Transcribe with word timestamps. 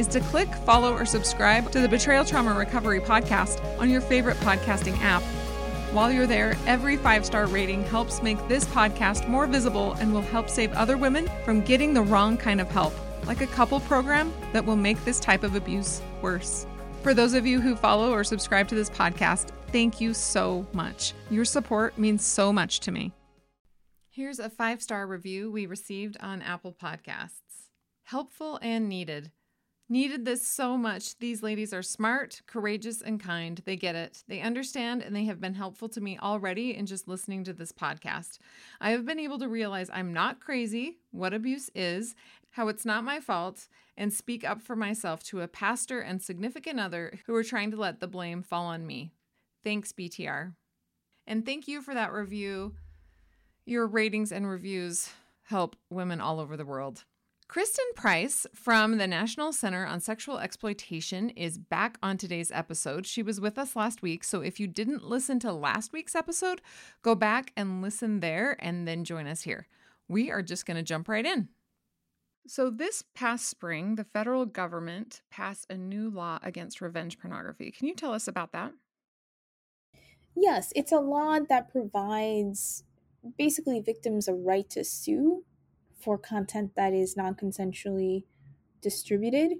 is 0.00 0.06
to 0.06 0.20
click, 0.20 0.48
follow, 0.64 0.94
or 0.94 1.04
subscribe 1.04 1.70
to 1.70 1.78
the 1.78 1.88
Betrayal 1.88 2.24
Trauma 2.24 2.54
Recovery 2.54 3.00
podcast 3.00 3.62
on 3.78 3.90
your 3.90 4.00
favorite 4.00 4.38
podcasting 4.38 4.98
app. 5.02 5.20
While 5.92 6.10
you're 6.10 6.26
there, 6.26 6.56
every 6.66 6.96
five 6.96 7.26
star 7.26 7.46
rating 7.46 7.84
helps 7.84 8.22
make 8.22 8.38
this 8.48 8.64
podcast 8.64 9.28
more 9.28 9.46
visible 9.46 9.92
and 9.94 10.14
will 10.14 10.22
help 10.22 10.48
save 10.48 10.72
other 10.72 10.96
women 10.96 11.28
from 11.44 11.60
getting 11.60 11.92
the 11.92 12.00
wrong 12.00 12.38
kind 12.38 12.62
of 12.62 12.70
help, 12.70 12.94
like 13.26 13.42
a 13.42 13.46
couple 13.48 13.78
program 13.80 14.32
that 14.54 14.64
will 14.64 14.74
make 14.74 15.04
this 15.04 15.20
type 15.20 15.42
of 15.42 15.54
abuse 15.54 16.00
worse. 16.22 16.66
For 17.02 17.12
those 17.12 17.34
of 17.34 17.46
you 17.46 17.60
who 17.60 17.76
follow 17.76 18.10
or 18.10 18.24
subscribe 18.24 18.68
to 18.68 18.74
this 18.74 18.88
podcast, 18.88 19.50
thank 19.70 20.00
you 20.00 20.14
so 20.14 20.66
much. 20.72 21.12
Your 21.28 21.44
support 21.44 21.98
means 21.98 22.24
so 22.24 22.54
much 22.54 22.80
to 22.80 22.90
me. 22.90 23.12
Here's 24.08 24.38
a 24.38 24.48
five 24.48 24.80
star 24.80 25.06
review 25.06 25.50
we 25.50 25.66
received 25.66 26.16
on 26.20 26.40
Apple 26.40 26.74
Podcasts. 26.82 27.68
Helpful 28.04 28.58
and 28.62 28.88
needed. 28.88 29.30
Needed 29.92 30.24
this 30.24 30.46
so 30.46 30.76
much. 30.76 31.18
These 31.18 31.42
ladies 31.42 31.74
are 31.74 31.82
smart, 31.82 32.42
courageous, 32.46 33.02
and 33.02 33.18
kind. 33.18 33.60
They 33.64 33.74
get 33.74 33.96
it. 33.96 34.22
They 34.28 34.40
understand, 34.40 35.02
and 35.02 35.16
they 35.16 35.24
have 35.24 35.40
been 35.40 35.54
helpful 35.54 35.88
to 35.88 36.00
me 36.00 36.16
already 36.16 36.76
in 36.76 36.86
just 36.86 37.08
listening 37.08 37.42
to 37.42 37.52
this 37.52 37.72
podcast. 37.72 38.38
I 38.80 38.90
have 38.90 39.04
been 39.04 39.18
able 39.18 39.40
to 39.40 39.48
realize 39.48 39.90
I'm 39.92 40.12
not 40.12 40.38
crazy, 40.38 40.98
what 41.10 41.34
abuse 41.34 41.70
is, 41.74 42.14
how 42.50 42.68
it's 42.68 42.84
not 42.84 43.02
my 43.02 43.18
fault, 43.18 43.66
and 43.96 44.12
speak 44.12 44.44
up 44.44 44.62
for 44.62 44.76
myself 44.76 45.24
to 45.24 45.40
a 45.40 45.48
pastor 45.48 45.98
and 45.98 46.22
significant 46.22 46.78
other 46.78 47.18
who 47.26 47.34
are 47.34 47.42
trying 47.42 47.72
to 47.72 47.76
let 47.76 47.98
the 47.98 48.06
blame 48.06 48.44
fall 48.44 48.66
on 48.66 48.86
me. 48.86 49.10
Thanks, 49.64 49.90
BTR. 49.90 50.52
And 51.26 51.44
thank 51.44 51.66
you 51.66 51.82
for 51.82 51.94
that 51.94 52.12
review. 52.12 52.76
Your 53.66 53.88
ratings 53.88 54.30
and 54.30 54.48
reviews 54.48 55.10
help 55.42 55.74
women 55.90 56.20
all 56.20 56.38
over 56.38 56.56
the 56.56 56.64
world. 56.64 57.04
Kristen 57.50 57.86
Price 57.96 58.46
from 58.54 58.98
the 58.98 59.08
National 59.08 59.52
Center 59.52 59.84
on 59.84 59.98
Sexual 59.98 60.38
Exploitation 60.38 61.30
is 61.30 61.58
back 61.58 61.98
on 62.00 62.16
today's 62.16 62.52
episode. 62.52 63.08
She 63.08 63.24
was 63.24 63.40
with 63.40 63.58
us 63.58 63.74
last 63.74 64.02
week, 64.02 64.22
so 64.22 64.40
if 64.40 64.60
you 64.60 64.68
didn't 64.68 65.08
listen 65.08 65.40
to 65.40 65.52
last 65.52 65.92
week's 65.92 66.14
episode, 66.14 66.60
go 67.02 67.16
back 67.16 67.52
and 67.56 67.82
listen 67.82 68.20
there 68.20 68.56
and 68.60 68.86
then 68.86 69.02
join 69.02 69.26
us 69.26 69.42
here. 69.42 69.66
We 70.06 70.30
are 70.30 70.42
just 70.42 70.64
going 70.64 70.76
to 70.76 70.84
jump 70.84 71.08
right 71.08 71.26
in. 71.26 71.48
So, 72.46 72.70
this 72.70 73.02
past 73.16 73.48
spring, 73.48 73.96
the 73.96 74.04
federal 74.04 74.46
government 74.46 75.22
passed 75.28 75.66
a 75.68 75.76
new 75.76 76.08
law 76.08 76.38
against 76.44 76.80
revenge 76.80 77.18
pornography. 77.18 77.72
Can 77.72 77.88
you 77.88 77.96
tell 77.96 78.12
us 78.12 78.28
about 78.28 78.52
that? 78.52 78.74
Yes, 80.36 80.72
it's 80.76 80.92
a 80.92 81.00
law 81.00 81.40
that 81.48 81.72
provides 81.72 82.84
basically 83.36 83.80
victims 83.80 84.28
a 84.28 84.34
right 84.34 84.70
to 84.70 84.84
sue 84.84 85.42
for 86.00 86.18
content 86.18 86.72
that 86.76 86.92
is 86.92 87.16
non 87.16 87.34
consensually 87.34 88.24
distributed 88.80 89.58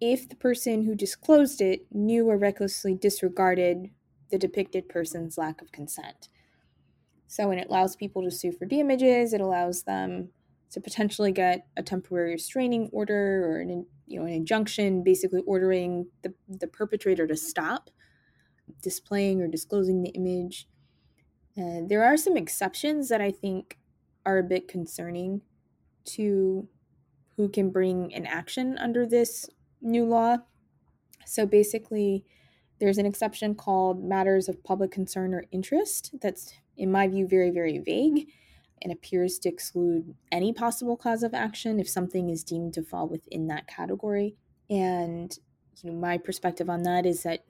if 0.00 0.28
the 0.28 0.36
person 0.36 0.82
who 0.82 0.94
disclosed 0.94 1.60
it 1.60 1.86
knew 1.92 2.28
or 2.28 2.36
recklessly 2.36 2.94
disregarded 2.94 3.90
the 4.30 4.38
depicted 4.38 4.88
person's 4.88 5.38
lack 5.38 5.62
of 5.62 5.70
consent. 5.70 6.28
So, 7.28 7.48
when 7.48 7.58
it 7.58 7.68
allows 7.68 7.96
people 7.96 8.22
to 8.24 8.30
sue 8.30 8.52
for 8.52 8.66
damages, 8.66 9.32
it 9.32 9.40
allows 9.40 9.84
them 9.84 10.30
to 10.70 10.80
potentially 10.80 11.32
get 11.32 11.66
a 11.76 11.82
temporary 11.82 12.32
restraining 12.32 12.88
order 12.92 13.44
or 13.46 13.60
an 13.60 13.86
you 14.06 14.18
know 14.18 14.26
an 14.26 14.32
injunction, 14.32 15.04
basically 15.04 15.42
ordering 15.46 16.06
the, 16.22 16.34
the 16.48 16.66
perpetrator 16.66 17.26
to 17.26 17.36
stop 17.36 17.90
displaying 18.82 19.40
or 19.40 19.48
disclosing 19.48 20.02
the 20.02 20.10
image. 20.10 20.66
And 21.56 21.88
there 21.88 22.02
are 22.02 22.16
some 22.16 22.36
exceptions 22.36 23.08
that 23.08 23.20
I 23.20 23.30
think 23.30 23.78
are 24.24 24.38
a 24.38 24.42
bit 24.42 24.68
concerning 24.68 25.42
to 26.04 26.68
who 27.36 27.48
can 27.48 27.70
bring 27.70 28.12
an 28.14 28.26
action 28.26 28.76
under 28.78 29.06
this 29.06 29.48
new 29.80 30.04
law. 30.04 30.36
So 31.26 31.46
basically, 31.46 32.24
there's 32.78 32.98
an 32.98 33.06
exception 33.06 33.54
called 33.54 34.02
matters 34.02 34.48
of 34.48 34.62
public 34.64 34.90
concern 34.90 35.34
or 35.34 35.44
interest 35.52 36.14
that's, 36.20 36.52
in 36.76 36.90
my 36.90 37.06
view, 37.08 37.26
very, 37.26 37.50
very 37.50 37.78
vague 37.78 38.28
and 38.82 38.92
appears 38.92 39.38
to 39.38 39.48
exclude 39.48 40.14
any 40.32 40.52
possible 40.52 40.96
cause 40.96 41.22
of 41.22 41.34
action 41.34 41.78
if 41.78 41.88
something 41.88 42.28
is 42.28 42.42
deemed 42.42 42.74
to 42.74 42.82
fall 42.82 43.08
within 43.08 43.46
that 43.46 43.68
category. 43.68 44.34
And 44.68 45.36
you 45.80 45.90
know, 45.90 45.96
my 45.96 46.18
perspective 46.18 46.68
on 46.68 46.82
that 46.82 47.06
is 47.06 47.22
that 47.22 47.44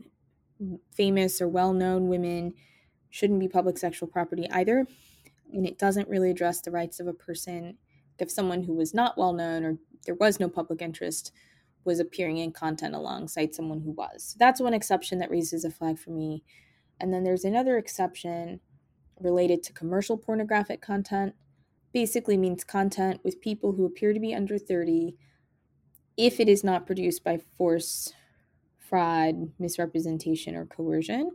famous 0.94 1.40
or 1.40 1.48
well 1.48 1.72
known 1.72 2.08
women 2.08 2.52
shouldn't 3.10 3.40
be 3.40 3.48
public 3.48 3.78
sexual 3.78 4.08
property 4.08 4.46
either 4.50 4.86
and 5.52 5.66
it 5.66 5.78
doesn't 5.78 6.08
really 6.08 6.30
address 6.30 6.60
the 6.60 6.70
rights 6.70 7.00
of 7.00 7.06
a 7.06 7.12
person 7.12 7.76
if 8.18 8.30
someone 8.30 8.62
who 8.62 8.74
was 8.74 8.94
not 8.94 9.18
well 9.18 9.32
known 9.32 9.64
or 9.64 9.78
there 10.06 10.14
was 10.14 10.40
no 10.40 10.48
public 10.48 10.82
interest 10.82 11.32
was 11.84 11.98
appearing 11.98 12.38
in 12.38 12.52
content 12.52 12.94
alongside 12.94 13.54
someone 13.54 13.80
who 13.80 13.90
was. 13.90 14.24
So 14.24 14.36
That's 14.38 14.60
one 14.60 14.74
exception 14.74 15.18
that 15.18 15.30
raises 15.30 15.64
a 15.64 15.70
flag 15.70 15.98
for 15.98 16.10
me. 16.10 16.44
And 17.00 17.12
then 17.12 17.24
there's 17.24 17.44
another 17.44 17.76
exception 17.76 18.60
related 19.20 19.62
to 19.64 19.72
commercial 19.72 20.16
pornographic 20.16 20.80
content. 20.80 21.34
Basically 21.92 22.36
means 22.36 22.64
content 22.64 23.20
with 23.24 23.40
people 23.40 23.72
who 23.72 23.84
appear 23.84 24.12
to 24.12 24.20
be 24.20 24.34
under 24.34 24.58
30 24.58 25.16
if 26.16 26.38
it 26.38 26.48
is 26.48 26.62
not 26.62 26.86
produced 26.86 27.24
by 27.24 27.38
force, 27.56 28.12
fraud, 28.78 29.50
misrepresentation, 29.58 30.54
or 30.54 30.66
coercion 30.66 31.30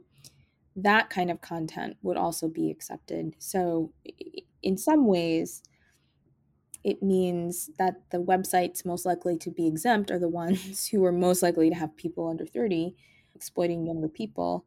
that 0.77 1.09
kind 1.09 1.31
of 1.31 1.41
content 1.41 1.97
would 2.03 2.17
also 2.17 2.47
be 2.47 2.69
accepted. 2.69 3.35
So, 3.39 3.91
in 4.61 4.77
some 4.77 5.07
ways, 5.07 5.63
it 6.83 7.01
means 7.01 7.69
that 7.79 8.09
the 8.11 8.19
websites 8.19 8.85
most 8.85 9.05
likely 9.05 9.37
to 9.37 9.51
be 9.51 9.67
exempt 9.67 10.11
are 10.11 10.19
the 10.19 10.29
ones 10.29 10.87
who 10.91 11.03
are 11.03 11.11
most 11.11 11.41
likely 11.41 11.69
to 11.69 11.75
have 11.75 11.97
people 11.97 12.27
under 12.29 12.45
30 12.45 12.95
exploiting 13.35 13.85
younger 13.85 14.07
people. 14.07 14.65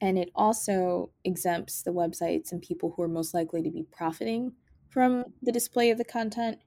And 0.00 0.16
it 0.16 0.30
also 0.34 1.10
exempts 1.24 1.82
the 1.82 1.92
websites 1.92 2.52
and 2.52 2.62
people 2.62 2.92
who 2.92 3.02
are 3.02 3.08
most 3.08 3.34
likely 3.34 3.62
to 3.62 3.70
be 3.70 3.82
profiting 3.82 4.52
from 4.88 5.24
the 5.42 5.52
display 5.52 5.90
of 5.90 5.98
the 5.98 6.04
content. 6.04 6.60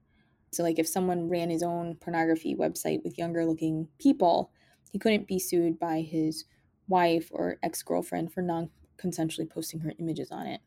So, 0.51 0.63
like 0.63 0.79
if 0.79 0.87
someone 0.87 1.29
ran 1.29 1.49
his 1.49 1.63
own 1.63 1.95
pornography 1.95 2.55
website 2.55 3.03
with 3.03 3.17
younger 3.17 3.45
looking 3.45 3.87
people, 3.99 4.51
he 4.91 4.99
couldn't 4.99 5.27
be 5.27 5.39
sued 5.39 5.79
by 5.79 6.01
his 6.01 6.43
wife 6.89 7.29
or 7.31 7.57
ex 7.63 7.81
girlfriend 7.83 8.33
for 8.33 8.41
non 8.41 8.69
consensually 9.01 9.49
posting 9.49 9.79
her 9.79 9.93
images 9.99 10.31
on 10.31 10.47
it 10.47 10.61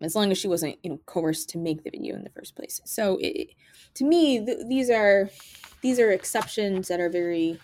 as 0.00 0.16
long 0.16 0.32
as 0.32 0.38
she 0.38 0.48
wasn't 0.48 0.76
you 0.82 0.90
know 0.90 1.00
coerced 1.06 1.48
to 1.50 1.58
make 1.58 1.84
the 1.84 1.90
video 1.90 2.16
in 2.16 2.24
the 2.24 2.30
first 2.30 2.56
place. 2.56 2.80
So 2.84 3.18
it, 3.20 3.50
to 3.94 4.04
me 4.04 4.44
th- 4.44 4.66
these 4.68 4.90
are 4.90 5.30
these 5.80 6.00
are 6.00 6.10
exceptions 6.10 6.88
that 6.88 7.00
are 7.00 7.10
very 7.10 7.58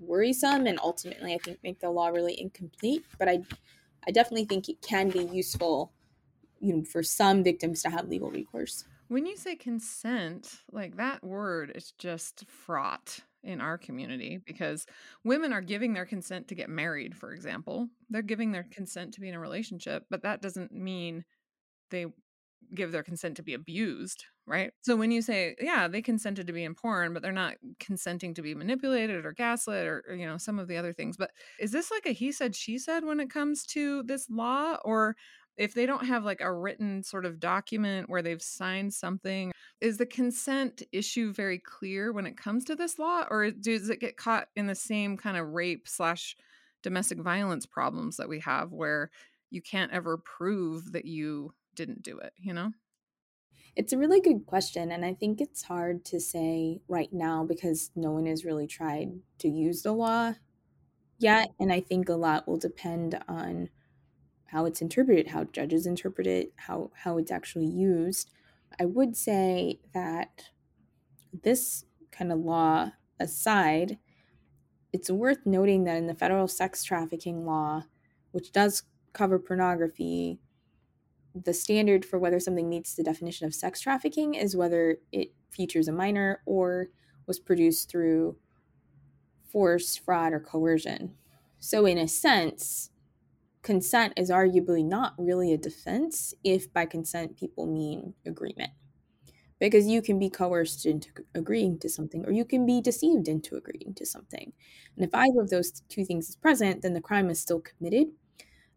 worrisome 0.00 0.66
and 0.66 0.78
ultimately 0.80 1.34
i 1.34 1.38
think 1.38 1.58
make 1.64 1.80
the 1.80 1.90
law 1.90 2.06
really 2.06 2.40
incomplete 2.40 3.04
but 3.18 3.28
i 3.28 3.40
i 4.06 4.12
definitely 4.12 4.44
think 4.44 4.68
it 4.68 4.80
can 4.80 5.08
be 5.08 5.24
useful 5.32 5.92
you 6.60 6.74
know 6.74 6.84
for 6.84 7.02
some 7.02 7.42
victims 7.42 7.82
to 7.82 7.90
have 7.90 8.08
legal 8.08 8.30
recourse. 8.30 8.84
When 9.08 9.24
you 9.24 9.36
say 9.36 9.56
consent 9.56 10.60
like 10.70 10.96
that 10.96 11.24
word 11.24 11.72
is 11.74 11.92
just 11.92 12.44
fraught 12.48 13.20
in 13.42 13.60
our 13.60 13.78
community 13.78 14.40
because 14.44 14.86
women 15.24 15.52
are 15.52 15.60
giving 15.60 15.92
their 15.94 16.06
consent 16.06 16.48
to 16.48 16.54
get 16.54 16.68
married, 16.68 17.16
for 17.16 17.32
example. 17.32 17.88
They're 18.10 18.22
giving 18.22 18.52
their 18.52 18.62
mm-hmm. 18.62 18.72
consent 18.72 19.14
to 19.14 19.20
be 19.20 19.28
in 19.28 19.34
a 19.34 19.40
relationship, 19.40 20.04
but 20.10 20.22
that 20.22 20.42
doesn't 20.42 20.72
mean 20.72 21.24
they 21.90 22.06
give 22.74 22.92
their 22.92 23.02
consent 23.02 23.36
to 23.36 23.42
be 23.42 23.54
abused, 23.54 24.24
right? 24.46 24.72
So 24.82 24.96
when 24.96 25.10
you 25.10 25.22
say, 25.22 25.56
yeah, 25.60 25.88
they 25.88 26.02
consented 26.02 26.46
to 26.46 26.52
be 26.52 26.64
in 26.64 26.74
porn, 26.74 27.14
but 27.14 27.22
they're 27.22 27.32
not 27.32 27.54
consenting 27.80 28.34
to 28.34 28.42
be 28.42 28.54
manipulated 28.54 29.24
or 29.24 29.32
gaslit 29.32 29.86
or, 29.86 30.04
or, 30.08 30.14
you 30.14 30.26
know, 30.26 30.36
some 30.36 30.58
of 30.58 30.68
the 30.68 30.76
other 30.76 30.92
things. 30.92 31.16
But 31.16 31.30
is 31.58 31.70
this 31.70 31.90
like 31.90 32.06
a 32.06 32.10
he 32.10 32.32
said, 32.32 32.54
she 32.54 32.78
said 32.78 33.04
when 33.04 33.20
it 33.20 33.30
comes 33.30 33.64
to 33.66 34.02
this 34.02 34.28
law? 34.28 34.76
Or 34.84 35.16
if 35.56 35.74
they 35.74 35.86
don't 35.86 36.06
have 36.06 36.24
like 36.24 36.40
a 36.40 36.52
written 36.52 37.02
sort 37.02 37.24
of 37.24 37.40
document 37.40 38.10
where 38.10 38.22
they've 38.22 38.42
signed 38.42 38.92
something, 38.92 39.52
is 39.80 39.98
the 39.98 40.06
consent 40.06 40.82
issue 40.92 41.32
very 41.32 41.58
clear 41.58 42.12
when 42.12 42.26
it 42.26 42.36
comes 42.36 42.64
to 42.64 42.74
this 42.74 42.98
law? 42.98 43.24
Or 43.30 43.50
does 43.50 43.88
it 43.88 44.00
get 44.00 44.16
caught 44.16 44.48
in 44.56 44.66
the 44.66 44.74
same 44.74 45.16
kind 45.16 45.36
of 45.36 45.48
rape 45.48 45.86
slash 45.86 46.36
domestic 46.82 47.20
violence 47.20 47.66
problems 47.66 48.16
that 48.16 48.28
we 48.28 48.40
have 48.40 48.72
where 48.72 49.10
you 49.50 49.62
can't 49.62 49.92
ever 49.92 50.18
prove 50.18 50.92
that 50.92 51.04
you 51.04 51.52
didn't 51.74 52.02
do 52.02 52.18
it, 52.18 52.32
you 52.36 52.52
know? 52.52 52.72
It's 53.76 53.92
a 53.92 53.98
really 53.98 54.20
good 54.20 54.46
question. 54.46 54.90
And 54.90 55.04
I 55.04 55.14
think 55.14 55.40
it's 55.40 55.62
hard 55.62 56.04
to 56.06 56.18
say 56.18 56.80
right 56.88 57.12
now 57.12 57.44
because 57.44 57.90
no 57.94 58.10
one 58.10 58.26
has 58.26 58.44
really 58.44 58.66
tried 58.66 59.20
to 59.38 59.48
use 59.48 59.82
the 59.82 59.92
law 59.92 60.34
yet. 61.18 61.50
And 61.60 61.72
I 61.72 61.80
think 61.80 62.08
a 62.08 62.14
lot 62.14 62.48
will 62.48 62.58
depend 62.58 63.20
on 63.28 63.68
how 64.46 64.64
it's 64.64 64.82
interpreted, 64.82 65.28
how 65.28 65.44
judges 65.44 65.86
interpret 65.86 66.26
it, 66.26 66.52
how, 66.56 66.90
how 66.94 67.18
it's 67.18 67.30
actually 67.30 67.66
used. 67.66 68.32
I 68.80 68.84
would 68.84 69.16
say 69.16 69.80
that 69.94 70.50
this 71.42 71.84
kind 72.10 72.32
of 72.32 72.38
law 72.38 72.92
aside, 73.20 73.98
it's 74.92 75.10
worth 75.10 75.44
noting 75.44 75.84
that 75.84 75.96
in 75.96 76.06
the 76.06 76.14
federal 76.14 76.48
sex 76.48 76.82
trafficking 76.84 77.44
law, 77.44 77.84
which 78.32 78.52
does 78.52 78.84
cover 79.12 79.38
pornography, 79.38 80.38
the 81.34 81.52
standard 81.52 82.04
for 82.04 82.18
whether 82.18 82.40
something 82.40 82.68
meets 82.68 82.94
the 82.94 83.02
definition 83.02 83.46
of 83.46 83.54
sex 83.54 83.80
trafficking 83.80 84.34
is 84.34 84.56
whether 84.56 84.98
it 85.12 85.32
features 85.50 85.88
a 85.88 85.92
minor 85.92 86.42
or 86.46 86.88
was 87.26 87.38
produced 87.38 87.90
through 87.90 88.36
force, 89.44 89.96
fraud, 89.96 90.32
or 90.32 90.40
coercion. 90.40 91.14
So, 91.60 91.86
in 91.86 91.98
a 91.98 92.08
sense, 92.08 92.90
consent 93.68 94.14
is 94.16 94.30
arguably 94.30 94.82
not 94.82 95.12
really 95.18 95.52
a 95.52 95.58
defense 95.58 96.32
if 96.42 96.72
by 96.72 96.86
consent 96.86 97.36
people 97.36 97.66
mean 97.66 98.14
agreement. 98.24 98.70
Because 99.60 99.86
you 99.86 100.00
can 100.00 100.18
be 100.18 100.30
coerced 100.30 100.86
into 100.86 101.10
agreeing 101.34 101.78
to 101.80 101.88
something, 101.90 102.24
or 102.24 102.32
you 102.32 102.46
can 102.46 102.64
be 102.64 102.80
deceived 102.80 103.28
into 103.28 103.56
agreeing 103.56 103.92
to 103.96 104.06
something. 104.06 104.54
And 104.96 105.04
if 105.04 105.14
either 105.14 105.42
of 105.42 105.50
those 105.50 105.82
two 105.90 106.06
things 106.06 106.30
is 106.30 106.36
present, 106.36 106.80
then 106.80 106.94
the 106.94 107.02
crime 107.02 107.28
is 107.28 107.42
still 107.42 107.60
committed. 107.60 108.06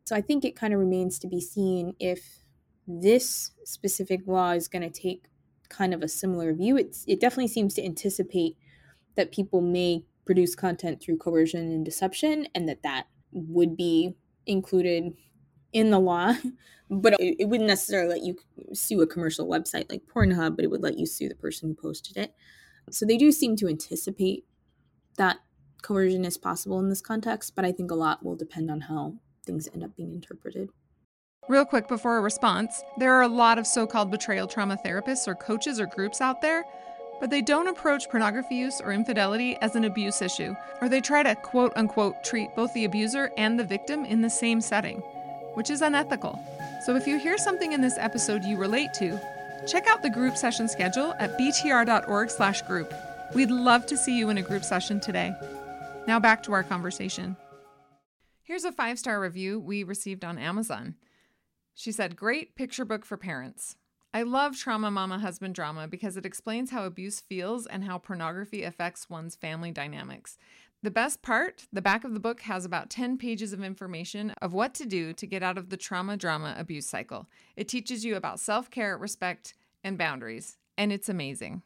So 0.04 0.14
I 0.14 0.20
think 0.20 0.44
it 0.44 0.58
kind 0.58 0.74
of 0.74 0.80
remains 0.82 1.20
to 1.20 1.28
be 1.30 1.40
seen 1.40 1.96
if 1.98 2.44
this 2.86 3.52
specific 3.64 4.20
law 4.28 4.52
is 4.52 4.68
going 4.68 4.82
to 4.82 5.02
take 5.02 5.30
kind 5.70 5.94
of 5.94 6.04
a 6.04 6.10
similar 6.10 6.54
view. 6.54 6.76
It's, 6.76 7.06
it 7.08 7.22
definitely 7.22 7.48
seems 7.48 7.76
to 7.76 7.86
anticipate 7.86 8.58
that 9.16 9.32
people 9.32 9.62
may 9.62 10.04
produce 10.26 10.54
content 10.54 11.02
through 11.02 11.20
coercion 11.20 11.72
and 11.72 11.86
deception, 11.86 12.50
and 12.54 12.68
that 12.68 12.84
that 12.84 13.06
would 13.32 13.78
be 13.78 14.18
included 14.46 15.14
in 15.74 15.90
the 15.90 16.00
law. 16.00 16.36
But 16.94 17.16
it, 17.22 17.48
wouldn't 17.48 17.70
necessarily 17.70 18.16
let 18.16 18.24
you 18.26 18.36
sue 18.74 19.02
a 19.02 19.08
commercial 19.08 19.48
website 19.48 19.90
like 19.90 20.02
Pornhub, 20.14 20.58
but 20.58 20.66
it 20.66 20.70
would 20.70 20.84
let 20.84 21.00
you 21.00 21.06
sue 21.06 21.30
the 21.30 21.36
person 21.36 21.70
who 21.70 21.74
posted 21.74 22.18
it. 22.18 22.34
So 22.90 23.06
they 23.06 23.16
do 23.16 23.32
seem 23.32 23.56
to 23.56 23.70
anticipate 23.70 24.44
that 25.16 25.38
coercion 25.82 26.26
is 26.26 26.38
possible 26.38 26.80
in 26.80 26.90
this 26.90 27.00
context, 27.00 27.56
but 27.56 27.64
I 27.64 27.72
think 27.72 27.92
a 27.92 27.96
lot 27.96 28.26
will 28.26 28.36
depend 28.36 28.70
on 28.70 28.82
how 28.82 29.16
things 29.46 29.70
end 29.74 29.86
up 29.86 29.96
being 29.96 30.14
interpreted. 30.14 30.68
Real 31.48 31.66
quick 31.66 31.88
before 31.88 32.18
a 32.18 32.22
response, 32.22 32.84
there 32.98 33.14
are 33.14 33.24
a 33.24 33.28
lot 33.28 33.58
of 33.58 33.66
so 33.66 33.88
called 33.88 34.12
betrayal 34.12 34.48
trauma 34.48 34.78
therapists 34.86 35.28
or 35.28 35.36
coaches 35.36 35.80
or 35.80 35.86
groups 35.86 36.22
out 36.22 36.42
there, 36.42 36.66
but 37.21 37.29
they 37.29 37.41
don't 37.41 37.68
approach 37.68 38.09
pornography 38.09 38.56
use 38.56 38.81
or 38.81 38.91
infidelity 38.91 39.56
as 39.62 39.75
an 39.75 39.85
abuse 39.85 40.23
issue, 40.23 40.56
or 40.81 40.89
they 40.89 41.00
try 41.00 41.21
to 41.21 41.35
quote 41.35 41.71
unquote 41.75 42.21
treat 42.23 42.53
both 42.56 42.73
the 42.73 42.83
abuser 42.83 43.31
and 43.38 43.57
the 43.57 43.63
victim 43.63 44.03
in 44.03 44.21
the 44.21 44.29
same 44.29 44.59
setting, 44.59 44.97
which 45.53 45.69
is 45.69 45.83
unethical. 45.83 46.38
So 46.83 46.95
if 46.95 47.06
you 47.06 47.19
hear 47.19 47.38
something 47.38 47.73
in 47.73 47.79
this 47.79 48.00
episode 48.00 48.44
you 48.44 48.57
relate 48.57 48.94
to, 48.95 49.21
check 49.68 49.85
out 49.85 50.01
the 50.01 50.09
group 50.09 50.35
session 50.35 50.68
schedule 50.68 51.13
at 51.19 51.38
btr.org/group. 51.38 52.94
We'd 53.35 53.51
love 53.51 53.85
to 53.85 53.95
see 53.95 54.18
you 54.18 54.29
in 54.29 54.39
a 54.39 54.41
group 54.41 54.63
session 54.63 55.00
today. 55.00 55.33
Now 56.07 56.19
back 56.19 56.41
to 56.44 56.53
our 56.53 56.63
conversation. 56.63 57.38
Here's 58.41 58.65
a 58.65 58.71
five 58.71 58.97
star 58.97 59.21
review 59.21 59.59
we 59.59 59.83
received 59.83 60.25
on 60.25 60.39
Amazon. 60.39 60.95
She 61.75 61.91
said, 61.91 62.15
Great 62.15 62.56
picture 62.56 62.83
book 62.83 63.06
for 63.06 63.15
parents. 63.15 63.77
I 64.13 64.24
love 64.24 64.58
Trauma 64.58 64.92
Mama 64.92 65.19
Husband 65.19 65.56
Drama 65.56 65.88
because 65.88 66.18
it 66.18 66.25
explains 66.25 66.72
how 66.72 66.84
abuse 66.84 67.22
feels 67.22 67.66
and 67.66 67.86
how 67.86 67.98
pornography 67.98 68.63
affects 68.63 69.10
one's 69.10 69.36
family 69.36 69.72
dynamics. 69.72 70.38
The 70.84 70.92
best 70.92 71.22
part 71.22 71.68
the 71.72 71.81
back 71.81 72.04
of 72.04 72.13
the 72.13 72.19
book 72.19 72.42
has 72.42 72.66
about 72.66 72.90
10 72.90 73.18
pages 73.18 73.54
of 73.54 73.63
information 73.63 74.31
of 74.42 74.52
what 74.52 74.74
to 74.75 74.86
do 74.86 75.13
to 75.13 75.25
get 75.25 75.44
out 75.44 75.58
of 75.58 75.69
the 75.69 75.78
trauma 75.78 76.18
drama 76.18 76.56
abuse 76.58 76.88
cycle. 76.88 77.30
It 77.56 77.69
teaches 77.69 78.04
you 78.04 78.18
about 78.18 78.42
self 78.42 78.69
care, 78.69 78.98
respect, 78.98 79.54
and 79.81 79.98
boundaries, 79.98 80.57
and 80.78 80.92
it's 80.92 81.07
amazing. 81.07 81.62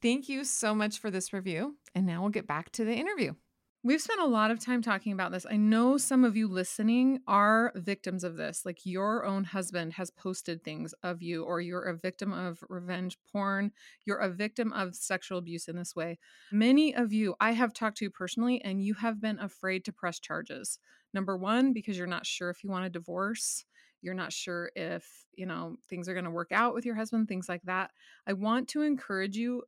Thank 0.00 0.30
you 0.30 0.44
so 0.44 0.74
much 0.74 0.98
for 0.98 1.10
this 1.10 1.34
review, 1.34 1.76
and 1.94 2.06
now 2.06 2.22
we'll 2.22 2.30
get 2.30 2.46
back 2.46 2.72
to 2.72 2.86
the 2.86 2.94
interview. 2.94 3.34
We've 3.82 4.00
spent 4.00 4.20
a 4.20 4.26
lot 4.26 4.50
of 4.50 4.60
time 4.60 4.82
talking 4.82 5.14
about 5.14 5.32
this. 5.32 5.46
I 5.50 5.56
know 5.56 5.96
some 5.96 6.22
of 6.22 6.36
you 6.36 6.48
listening 6.48 7.20
are 7.26 7.72
victims 7.74 8.24
of 8.24 8.36
this. 8.36 8.66
Like 8.66 8.80
your 8.84 9.24
own 9.24 9.44
husband 9.44 9.94
has 9.94 10.10
posted 10.10 10.62
things 10.62 10.92
of 11.02 11.22
you, 11.22 11.44
or 11.44 11.62
you're 11.62 11.84
a 11.84 11.96
victim 11.96 12.30
of 12.30 12.62
revenge 12.68 13.16
porn. 13.32 13.72
You're 14.04 14.18
a 14.18 14.28
victim 14.28 14.70
of 14.74 14.94
sexual 14.94 15.38
abuse 15.38 15.66
in 15.66 15.76
this 15.76 15.96
way. 15.96 16.18
Many 16.52 16.94
of 16.94 17.14
you 17.14 17.36
I 17.40 17.52
have 17.52 17.72
talked 17.72 17.96
to 17.98 18.10
personally, 18.10 18.60
and 18.62 18.84
you 18.84 18.92
have 18.94 19.18
been 19.18 19.38
afraid 19.38 19.86
to 19.86 19.94
press 19.94 20.20
charges. 20.20 20.78
Number 21.14 21.34
one, 21.38 21.72
because 21.72 21.96
you're 21.96 22.06
not 22.06 22.26
sure 22.26 22.50
if 22.50 22.62
you 22.62 22.68
want 22.68 22.84
a 22.84 22.90
divorce. 22.90 23.64
You're 24.02 24.12
not 24.12 24.34
sure 24.34 24.70
if, 24.76 25.06
you 25.34 25.46
know, 25.46 25.76
things 25.88 26.06
are 26.06 26.14
going 26.14 26.26
to 26.26 26.30
work 26.30 26.52
out 26.52 26.74
with 26.74 26.84
your 26.84 26.96
husband, 26.96 27.28
things 27.28 27.48
like 27.48 27.62
that. 27.62 27.92
I 28.26 28.34
want 28.34 28.68
to 28.68 28.82
encourage 28.82 29.36
you 29.36 29.62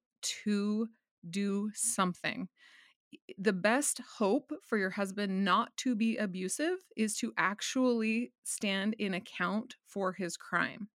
to 0.45 0.89
do 1.31 1.71
something 1.73 2.49
the 3.39 3.53
best 3.53 4.01
hope 4.19 4.53
for 4.63 4.79
your 4.79 4.91
husband 4.91 5.45
not 5.45 5.77
to 5.79 5.95
be 5.95 6.17
abusive 6.17 6.79
is 6.97 7.17
to 7.19 7.33
actually 7.37 8.33
stand 8.45 8.95
in 8.99 9.15
account 9.15 9.77
for 9.87 10.13
his 10.13 10.37
crime. 10.37 10.89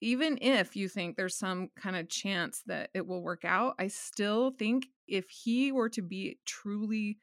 Even 0.00 0.38
if 0.40 0.76
you 0.76 0.88
think 0.88 1.16
there's 1.16 1.36
some 1.36 1.70
kind 1.76 1.96
of 1.96 2.08
chance 2.08 2.62
that 2.66 2.90
it 2.94 3.06
will 3.06 3.22
work 3.22 3.44
out, 3.44 3.74
I 3.78 3.88
still 3.88 4.52
think 4.52 4.86
if 5.08 5.28
he 5.28 5.72
were 5.72 5.88
to 5.90 6.02
be 6.02 6.38
truly 6.46 7.18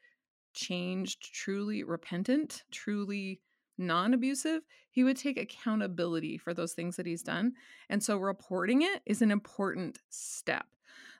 changed, 0.52 1.32
truly 1.34 1.84
repentant, 1.84 2.64
truly 2.70 3.40
non 3.78 4.14
abusive, 4.14 4.62
he 4.90 5.04
would 5.04 5.16
take 5.16 5.38
accountability 5.38 6.38
for 6.38 6.54
those 6.54 6.72
things 6.72 6.96
that 6.96 7.06
he's 7.06 7.22
done. 7.22 7.52
And 7.88 8.02
so 8.02 8.16
reporting 8.16 8.82
it 8.82 9.02
is 9.06 9.22
an 9.22 9.30
important 9.30 9.98
step. 10.10 10.66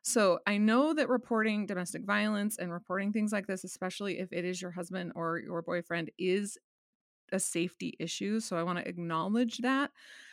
So 0.06 0.38
I 0.46 0.56
know 0.56 0.94
that 0.94 1.08
reporting 1.08 1.66
domestic 1.66 2.04
violence 2.04 2.58
and 2.58 2.72
reporting 2.72 3.12
things 3.12 3.32
like 3.32 3.48
this, 3.48 3.64
especially 3.64 4.20
if 4.20 4.32
it 4.32 4.44
is 4.44 4.62
your 4.62 4.70
husband 4.70 5.10
or 5.16 5.40
your 5.40 5.62
boyfriend, 5.62 6.12
is 6.16 6.56
a 7.32 7.40
safety 7.40 7.96
issue. 7.98 8.38
So 8.38 8.56
I 8.56 8.62
want 8.62 8.78
to 8.78 8.88
acknowledge 8.88 9.58
that. 9.58 9.90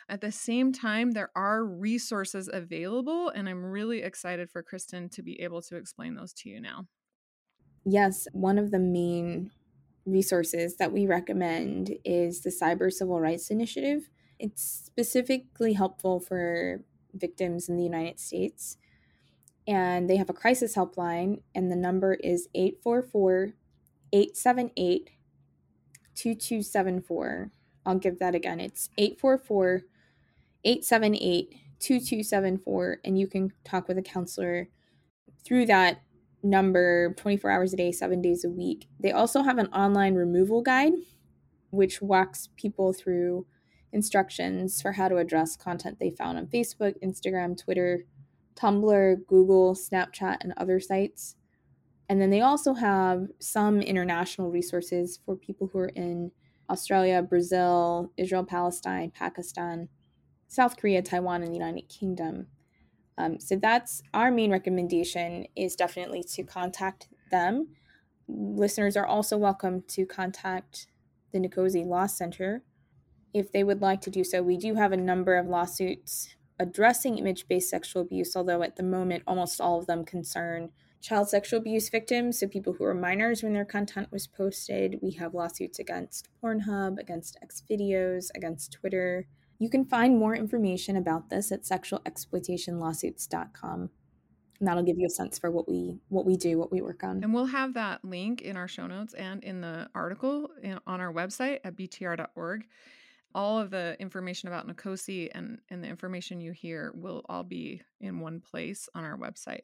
At 0.08 0.20
the 0.20 0.30
same 0.30 0.72
time, 0.72 1.10
there 1.10 1.32
are 1.34 1.64
resources 1.64 2.48
available, 2.52 3.30
and 3.30 3.48
I'm 3.48 3.64
really 3.64 4.02
excited 4.02 4.48
for 4.48 4.62
Kristen 4.62 5.08
to 5.08 5.24
be 5.24 5.40
able 5.40 5.60
to 5.62 5.74
explain 5.74 6.14
those 6.14 6.32
to 6.34 6.48
you 6.48 6.60
now. 6.60 6.86
Yes, 7.84 8.28
one 8.30 8.58
of 8.58 8.70
the 8.70 8.78
main 8.78 9.50
resources 10.06 10.76
that 10.76 10.92
we 10.92 11.08
recommend 11.08 11.96
is 12.04 12.42
the 12.42 12.50
Cyber 12.50 12.92
Civil 12.92 13.18
Rights 13.18 13.50
Initiative. 13.50 14.08
It's 14.38 14.62
specifically 14.62 15.72
helpful 15.72 16.20
for 16.20 16.84
victims 17.12 17.68
in 17.68 17.76
the 17.76 17.82
United 17.82 18.20
States 18.20 18.76
and 19.66 20.08
they 20.08 20.16
have 20.16 20.30
a 20.30 20.34
crisis 20.34 20.76
helpline, 20.76 21.40
and 21.54 21.70
the 21.70 21.76
number 21.76 22.14
is 22.14 22.48
844 22.54 23.54
878 24.12 25.10
2274. 26.14 27.50
I'll 27.86 27.98
give 27.98 28.18
that 28.18 28.34
again. 28.34 28.60
It's 28.60 28.90
844 28.98 29.82
878 30.64 31.50
2274, 31.80 32.98
and 33.04 33.18
you 33.18 33.26
can 33.26 33.52
talk 33.64 33.88
with 33.88 33.98
a 33.98 34.02
counselor 34.02 34.68
through 35.44 35.66
that 35.66 36.02
number 36.42 37.14
24 37.14 37.50
hours 37.50 37.72
a 37.72 37.76
day, 37.76 37.92
seven 37.92 38.22
days 38.22 38.44
a 38.44 38.50
week. 38.50 38.86
They 39.00 39.12
also 39.12 39.42
have 39.42 39.58
an 39.58 39.66
online 39.68 40.14
removal 40.14 40.62
guide, 40.62 40.92
which 41.70 42.00
walks 42.00 42.48
people 42.56 42.92
through 42.92 43.46
instructions 43.92 44.82
for 44.82 44.92
how 44.92 45.08
to 45.08 45.16
address 45.16 45.56
content 45.56 45.98
they 45.98 46.10
found 46.10 46.38
on 46.38 46.46
Facebook, 46.46 46.94
Instagram, 47.02 47.56
Twitter, 47.56 48.04
Tumblr, 48.56 49.26
Google, 49.26 49.74
Snapchat, 49.74 50.38
and 50.40 50.52
other 50.56 50.80
sites. 50.80 51.36
And 52.08 52.20
then 52.20 52.30
they 52.30 52.40
also 52.40 52.74
have 52.74 53.28
some 53.38 53.80
international 53.80 54.50
resources 54.50 55.18
for 55.24 55.36
people 55.36 55.70
who 55.72 55.78
are 55.78 55.88
in 55.88 56.30
Australia, 56.70 57.22
Brazil, 57.22 58.12
Israel, 58.16 58.44
Palestine, 58.44 59.10
Pakistan, 59.10 59.88
South 60.48 60.76
Korea, 60.76 61.02
Taiwan, 61.02 61.42
and 61.42 61.50
the 61.50 61.58
United 61.58 61.88
Kingdom. 61.88 62.46
Um, 63.16 63.38
so 63.38 63.56
that's 63.56 64.02
our 64.12 64.30
main 64.30 64.50
recommendation 64.50 65.46
is 65.56 65.76
definitely 65.76 66.22
to 66.34 66.42
contact 66.42 67.08
them. 67.30 67.68
Listeners 68.28 68.96
are 68.96 69.06
also 69.06 69.36
welcome 69.36 69.82
to 69.88 70.06
contact 70.06 70.86
the 71.32 71.38
NCOSE 71.38 71.86
Law 71.86 72.06
Center 72.06 72.62
if 73.32 73.50
they 73.52 73.64
would 73.64 73.82
like 73.82 74.00
to 74.02 74.10
do 74.10 74.24
so. 74.24 74.42
We 74.42 74.56
do 74.56 74.74
have 74.74 74.92
a 74.92 74.96
number 74.96 75.36
of 75.36 75.46
lawsuits 75.46 76.34
addressing 76.58 77.18
image 77.18 77.48
based 77.48 77.70
sexual 77.70 78.02
abuse, 78.02 78.36
although 78.36 78.62
at 78.62 78.76
the 78.76 78.82
moment 78.82 79.22
almost 79.26 79.60
all 79.60 79.78
of 79.78 79.86
them 79.86 80.04
concern 80.04 80.70
child 81.04 81.28
sexual 81.28 81.60
abuse 81.60 81.88
victims, 81.90 82.40
so 82.40 82.48
people 82.48 82.72
who 82.72 82.84
are 82.84 82.94
minors 82.94 83.42
when 83.42 83.52
their 83.52 83.66
content 83.66 84.10
was 84.10 84.26
posted. 84.26 84.98
We 85.02 85.10
have 85.12 85.34
lawsuits 85.34 85.78
against 85.78 86.30
Pornhub, 86.42 86.98
against 86.98 87.36
Xvideos, 87.44 88.30
against 88.34 88.72
Twitter. 88.72 89.26
You 89.58 89.68
can 89.68 89.84
find 89.84 90.18
more 90.18 90.34
information 90.34 90.96
about 90.96 91.28
this 91.28 91.52
at 91.52 91.64
sexualexploitationlawsuits.com. 91.64 93.90
And 94.60 94.68
that'll 94.68 94.82
give 94.82 94.98
you 94.98 95.06
a 95.06 95.10
sense 95.10 95.38
for 95.38 95.50
what 95.50 95.68
we 95.68 95.98
what 96.08 96.24
we 96.24 96.38
do, 96.38 96.58
what 96.58 96.72
we 96.72 96.80
work 96.80 97.04
on. 97.04 97.22
And 97.22 97.34
we'll 97.34 97.44
have 97.46 97.74
that 97.74 98.02
link 98.02 98.40
in 98.40 98.56
our 98.56 98.68
show 98.68 98.86
notes 98.86 99.12
and 99.12 99.44
in 99.44 99.60
the 99.60 99.90
article 99.94 100.48
in, 100.62 100.78
on 100.86 101.02
our 101.02 101.12
website 101.12 101.58
at 101.64 101.76
btr.org. 101.76 102.64
All 103.34 103.58
of 103.58 103.70
the 103.70 103.96
information 103.98 104.48
about 104.48 104.68
NCOSE 104.68 105.30
and, 105.34 105.58
and 105.70 105.82
the 105.82 105.88
information 105.88 106.40
you 106.40 106.52
hear 106.52 106.92
will 106.94 107.24
all 107.28 107.42
be 107.42 107.82
in 108.00 108.20
one 108.20 108.40
place 108.40 108.88
on 108.94 109.04
our 109.04 109.18
website. 109.18 109.62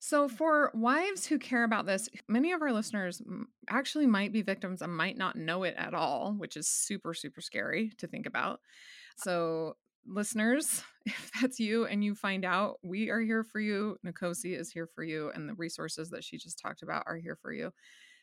So, 0.00 0.26
mm. 0.26 0.30
for 0.30 0.70
wives 0.74 1.26
who 1.26 1.38
care 1.38 1.64
about 1.64 1.86
this, 1.86 2.08
many 2.26 2.52
of 2.52 2.62
our 2.62 2.72
listeners 2.72 3.22
actually 3.68 4.06
might 4.06 4.32
be 4.32 4.42
victims 4.42 4.82
and 4.82 4.96
might 4.96 5.16
not 5.16 5.36
know 5.36 5.62
it 5.62 5.74
at 5.76 5.94
all, 5.94 6.32
which 6.32 6.56
is 6.56 6.68
super, 6.68 7.14
super 7.14 7.40
scary 7.40 7.92
to 7.98 8.06
think 8.06 8.26
about. 8.26 8.54
Uh-huh. 8.54 9.22
So, 9.24 9.76
listeners, 10.06 10.82
if 11.06 11.30
that's 11.40 11.60
you 11.60 11.86
and 11.86 12.02
you 12.02 12.14
find 12.14 12.44
out, 12.44 12.78
we 12.82 13.10
are 13.10 13.20
here 13.20 13.44
for 13.44 13.60
you. 13.60 13.96
NCOSE 14.04 14.58
is 14.58 14.72
here 14.72 14.86
for 14.86 15.04
you, 15.04 15.30
and 15.34 15.48
the 15.48 15.54
resources 15.54 16.10
that 16.10 16.24
she 16.24 16.38
just 16.38 16.58
talked 16.58 16.82
about 16.82 17.04
are 17.06 17.16
here 17.16 17.36
for 17.40 17.52
you. 17.52 17.70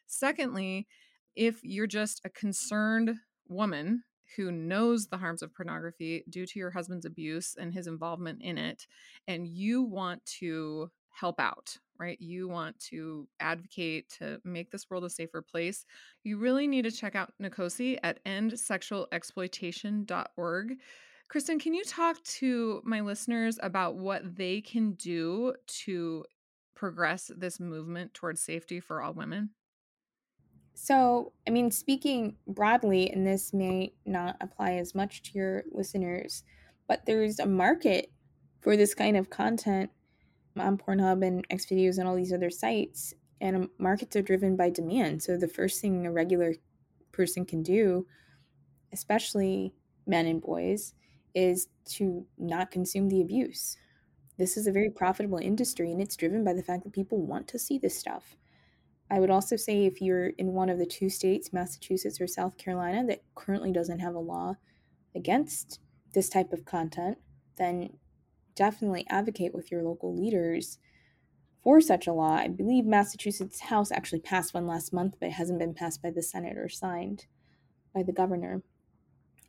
Secondly, 0.08 0.88
if 1.36 1.60
you're 1.64 1.88
just 1.88 2.22
a 2.26 2.30
concerned 2.30 3.16
woman 3.48 4.04
who 4.36 4.52
knows 4.52 5.08
the 5.08 5.18
harms 5.18 5.42
of 5.42 5.54
pornography 5.54 6.24
due 6.30 6.46
to 6.46 6.60
your 6.60 6.72
husband's 6.72 7.06
abuse 7.06 7.56
and 7.60 7.74
his 7.74 7.88
involvement 7.88 8.42
in 8.42 8.58
it, 8.58 8.88
and 9.28 9.48
you 9.48 9.84
want 9.84 10.26
to 10.26 10.90
help 11.10 11.40
out, 11.40 11.78
right? 12.00 12.20
You 12.22 12.48
want 12.48 12.80
to 12.92 13.28
advocate 13.40 14.10
to 14.20 14.40
make 14.44 14.70
this 14.72 14.88
world 14.90 15.06
a 15.06 15.10
safer 15.10 15.42
place. 15.42 15.86
You 16.24 16.38
really 16.38 16.68
need 16.68 16.84
to 16.84 16.92
check 16.92 17.16
out 17.16 17.34
NCOSE 17.42 17.98
at 18.04 18.24
endsexualexploitation.org. 18.26 20.76
Kristen, 21.30 21.60
can 21.60 21.74
you 21.74 21.84
talk 21.84 22.24
to 22.24 22.82
my 22.86 23.02
listeners 23.02 23.60
about 23.62 23.96
what 23.96 24.36
they 24.36 24.62
can 24.62 24.94
do 24.94 25.54
to 25.86 26.24
progress 26.76 27.30
this 27.36 27.60
movement 27.60 28.14
towards 28.14 28.42
safety 28.42 28.80
for 28.80 29.02
all 29.02 29.14
women? 29.14 29.50
So, 30.80 31.34
I 31.48 31.50
mean, 31.50 31.72
speaking 31.72 32.36
broadly, 32.48 33.10
and 33.10 33.26
this 33.26 33.52
may 33.52 33.94
not 34.06 34.38
apply 34.42 34.74
as 34.74 34.94
much 34.94 35.24
to 35.24 35.32
your 35.34 35.64
listeners, 35.72 36.44
but 36.88 37.04
there's 37.08 37.40
a 37.40 37.48
market 37.48 38.12
for 38.62 38.78
this 38.78 38.94
kind 38.94 39.18
of 39.18 39.32
content 39.32 39.90
on 40.56 40.78
Pornhub 40.78 41.26
and 41.26 41.50
Xvideos 41.50 41.98
and 41.98 42.08
all 42.08 42.16
these 42.16 42.32
other 42.32 42.52
sites. 42.52 43.16
And 43.42 43.70
markets 43.80 44.16
are 44.16 44.22
driven 44.22 44.56
by 44.56 44.70
demand. 44.70 45.24
So 45.24 45.36
the 45.36 45.48
first 45.48 45.82
thing 45.82 46.06
a 46.06 46.12
regular 46.12 46.54
person 47.12 47.44
can 47.44 47.64
do, 47.64 48.06
especially 48.94 49.74
men 50.06 50.28
and 50.28 50.40
boys, 50.40 50.94
is 51.34 51.70
to 51.86 52.28
not 52.38 52.70
consume 52.70 53.10
the 53.10 53.22
abuse. 53.22 53.78
This 54.38 54.56
is 54.56 54.68
a 54.68 54.72
very 54.72 54.92
profitable 54.92 55.40
industry 55.40 55.92
and 55.92 56.00
it's 56.00 56.16
driven 56.16 56.44
by 56.44 56.54
the 56.54 56.62
fact 56.62 56.84
that 56.84 56.94
people 56.94 57.26
want 57.26 57.48
to 57.48 57.58
see 57.58 57.80
this 57.80 57.98
stuff. 57.98 58.38
I 59.10 59.20
would 59.20 59.30
also 59.30 59.56
say 59.56 59.86
if 59.86 60.02
you're 60.02 60.28
in 60.28 60.54
one 60.54 60.70
of 60.70 60.80
the 60.80 60.86
two 60.86 61.10
states, 61.10 61.54
Massachusetts 61.54 62.20
or 62.20 62.28
South 62.28 62.58
Carolina, 62.58 63.06
that 63.08 63.24
currently 63.36 63.72
doesn't 63.72 64.00
have 64.00 64.16
a 64.16 64.20
law 64.20 64.56
against 65.16 65.80
this 66.14 66.30
type 66.30 66.52
of 66.52 66.66
content, 66.66 67.18
then 67.58 67.92
definitely 68.56 69.06
advocate 69.10 69.54
with 69.54 69.72
your 69.72 69.84
local 69.84 70.16
leaders 70.16 70.78
for 71.64 71.80
such 71.80 72.08
a 72.08 72.14
law. 72.14 72.36
I 72.36 72.48
believe 72.48 72.86
Massachusetts 72.86 73.62
House 73.62 73.92
actually 73.92 74.20
passed 74.20 74.54
one 74.54 74.68
last 74.68 74.94
month, 74.94 75.16
but 75.20 75.28
it 75.28 75.34
hasn't 75.34 75.60
been 75.60 75.74
passed 75.74 76.02
by 76.02 76.12
the 76.12 76.24
Senate 76.24 76.58
or 76.58 76.70
signed 76.70 77.26
by 77.94 78.04
the 78.04 78.14
governor. 78.14 78.62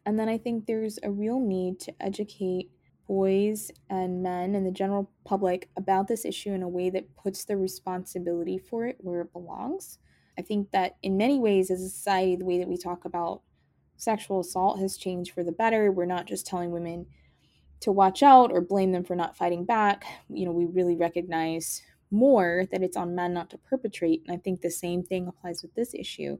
And 0.07 0.19
then 0.19 0.29
I 0.29 0.39
think 0.39 0.67
there's 0.67 0.99
a 1.03 1.11
real 1.11 1.41
need 1.41 1.81
to 1.81 1.95
educate 2.01 2.71
boys 3.09 3.73
and 3.89 4.23
men 4.23 4.55
and 4.55 4.67
the 4.67 4.71
general 4.71 5.11
public 5.25 5.71
about 5.77 6.07
this 6.07 6.25
issue 6.25 6.53
in 6.53 6.63
a 6.63 6.69
way 6.69 6.91
that 6.91 7.17
puts 7.17 7.45
the 7.45 7.57
responsibility 7.57 8.59
for 8.59 8.87
it 8.87 8.97
where 9.01 9.23
it 9.23 9.33
belongs. 9.33 9.99
I 10.39 10.43
think 10.43 10.71
that 10.71 10.97
in 11.03 11.17
many 11.17 11.39
ways, 11.39 11.71
as 11.71 11.83
a 11.83 11.89
society, 11.89 12.37
the 12.37 12.45
way 12.45 12.59
that 12.59 12.69
we 12.69 12.77
talk 12.77 13.05
about 13.05 13.43
sexual 13.97 14.41
assault 14.41 14.79
has 14.79 14.97
changed 14.97 15.33
for 15.33 15.43
the 15.43 15.51
better. 15.51 15.91
We're 15.91 16.05
not 16.05 16.27
just 16.27 16.47
telling 16.47 16.71
women, 16.71 17.07
to 17.81 17.93
watch 17.93 18.23
out 18.23 18.53
or 18.53 18.61
blame 18.61 18.93
them 18.93 19.05
for 19.05 19.15
not 19.17 19.37
fighting 19.37 19.65
back. 19.65 20.05
You 20.29 20.47
know, 20.47 20.53
we 20.53 20.67
really 20.67 20.97
recognize 20.97 21.83
more 22.11 22.65
that 22.73 22.83
it's 22.83 22.97
on 22.97 23.15
men 23.15 23.35
not 23.35 23.51
to 23.51 23.59
perpetrate. 23.59 24.23
And 24.27 24.37
I 24.37 24.41
think 24.41 24.61
the 24.61 24.71
same 24.71 25.03
thing 25.03 25.29
applies 25.29 25.63
with 25.63 25.75
this 25.75 25.95
issue. 25.95 26.39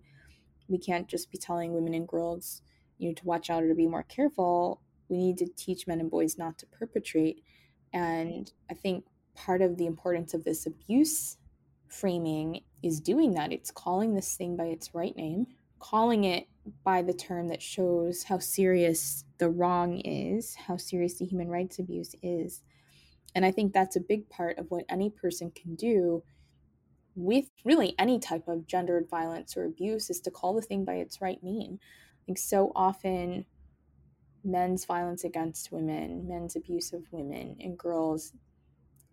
We 0.69 0.79
can't 0.79 1.09
just 1.09 1.31
be 1.31 1.39
telling 1.39 1.73
women 1.73 1.95
and 1.95 2.09
girls, 2.09 2.63
you 2.99 3.09
know, 3.09 3.15
to 3.15 3.25
watch 3.25 3.51
out 3.51 3.63
or 3.63 3.69
to 3.69 3.75
be 3.75 3.87
more 3.87 4.03
careful. 4.05 4.81
We 5.09 5.17
need 5.17 5.39
to 5.39 5.47
teach 5.57 5.87
men 5.87 6.01
and 6.01 6.11
boys 6.11 6.39
not 6.39 6.59
to 6.59 6.67
perpetrate. 6.67 7.43
And 7.93 8.51
I 8.71 8.75
think 8.75 9.05
part 9.35 9.63
of 9.63 9.77
the 9.77 9.87
importance 9.87 10.35
of 10.35 10.45
this 10.45 10.67
abuse 10.67 11.37
framing 11.89 12.63
is 12.83 13.01
doing 13.01 13.33
that. 13.35 13.53
It's 13.53 13.71
calling 13.71 14.15
this 14.15 14.37
thing 14.37 14.57
by 14.57 14.67
its 14.67 14.95
right 14.95 15.17
name, 15.17 15.47
calling 15.79 16.25
it 16.25 16.47
by 16.85 17.03
the 17.03 17.15
term 17.15 17.49
that 17.49 17.63
shows 17.63 18.25
how 18.25 18.39
serious 18.39 19.25
the 19.39 19.49
wrong 19.49 20.01
is, 20.01 20.55
how 20.55 20.77
serious 20.77 21.15
the 21.15 21.25
human 21.25 21.49
rights 21.49 21.79
abuse 21.79 22.15
is. 22.23 22.63
And 23.35 23.45
I 23.45 23.51
think 23.51 23.73
that's 23.73 23.97
a 23.97 24.01
big 24.01 24.29
part 24.29 24.59
of 24.59 24.71
what 24.71 24.85
any 24.89 25.11
person 25.11 25.51
can 25.51 25.75
do 25.75 26.23
with 27.15 27.47
really 27.65 27.95
any 27.99 28.19
type 28.19 28.47
of 28.49 28.67
gendered 28.67 29.09
violence 29.11 29.57
or 29.57 29.65
abuse 29.65 30.09
is 30.09 30.21
to 30.21 30.31
call 30.31 30.55
the 30.55 30.63
thing 30.63 30.85
by 30.85 30.95
its 30.95 31.21
right 31.21 31.43
name. 31.43 31.79
I 31.83 32.21
think 32.27 32.39
so 32.39 32.73
often 32.77 33.45
men's 34.45 34.85
violence 34.85 35.25
against 35.25 35.73
women, 35.73 36.27
men's 36.29 36.57
abuse 36.57 36.93
of 36.93 37.03
women 37.11 37.57
and 37.61 37.79
girls 37.79 38.33